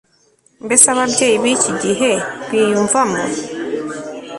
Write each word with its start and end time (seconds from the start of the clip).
Mbese 0.65 0.85
ababyeyi 0.93 1.37
biki 1.43 1.71
gihe 1.83 2.11
biyumvamo 2.49 3.23